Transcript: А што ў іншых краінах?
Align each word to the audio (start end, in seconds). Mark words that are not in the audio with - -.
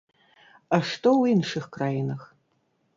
А 0.75 0.79
што 0.89 1.09
ў 1.21 1.37
іншых 1.37 1.65
краінах? 1.79 2.21